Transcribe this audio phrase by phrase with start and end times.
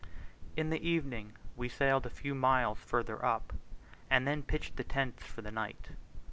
[0.57, 3.53] In the evening we sailed a few miles further up,
[4.09, 5.89] and then pitched the tents for the night.